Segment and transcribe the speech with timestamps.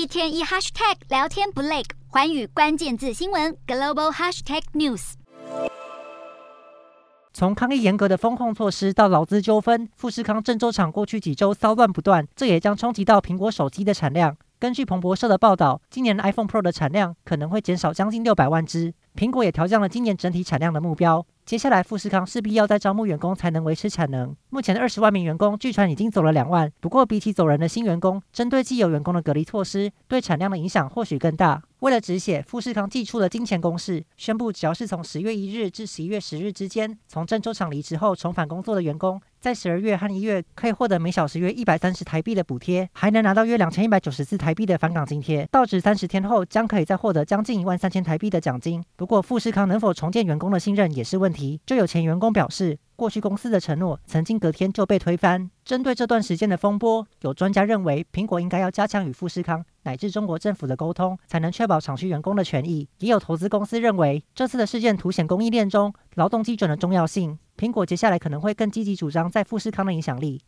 [0.00, 5.12] 一天一 hashtag 聊天不累，寰宇关键字新闻 global hashtag news。
[7.34, 14.34] 从抗疫严格的风控措施到劳资纠纷，富士康郑州厂过去几周骚乱不断，这也将冲击到苹果手机的产量。
[14.58, 18.94] 根据彭博社的报道，今年 iPhone Pro 的产量可能会减少将近六百万只。
[19.14, 21.26] 苹果也调降了今年整体产量的目标。
[21.50, 24.36] 接下来，富士康势必要再招募员工，才能维持产能。
[24.50, 26.70] 目前的二十万名员工，据传已经走了两万。
[26.78, 31.60] 不过，比起走人的新员工，针对既有员工的隔离措施，对产量的影响或许更大。
[31.80, 45.48] 为了止血，富士康祭出了金钱攻势，宣布只要是从十月一日至十一月十日之间从郑州厂离职后重返工作的员工，在十二月和一月可以获得每小时约一百三十台币的补贴，还能拿到约两千一百九十四台币的返岗津贴。
[45.50, 48.84] 到职三十天后，将可以再获得将近一万三千台币的奖金。
[48.96, 51.62] 不过，富士康能否重建员工的信任也是问题。
[51.64, 55.50] 就有前员工表示，过去公司的承诺曾经隔天就被推翻。
[55.64, 62.86] 针对这段时间的风波，有专家认为，苹果应该要加强与富士康乃至中国政府的沟通，才能确保厂区员工的权益。
[62.98, 67.38] 也有投资公司认为，这次的事件凸显供应链中劳动基准的重要性。
[67.56, 70.42] 苹果接下来可能会更积极主张在富士康的影响力。